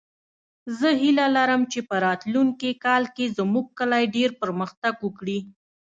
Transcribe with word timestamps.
زه 0.77 0.89
هیله 1.01 1.25
لرم 1.35 1.61
چې 1.71 1.79
په 1.89 1.95
راتلونکې 2.05 2.71
کال 2.85 3.03
کې 3.15 3.25
زموږ 3.37 3.65
کلی 3.79 4.03
ډېر 4.15 4.29
پرمختګ 4.41 4.93
وکړي 5.01 5.39